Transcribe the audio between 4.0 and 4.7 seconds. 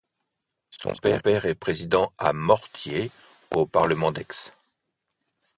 d'Aix.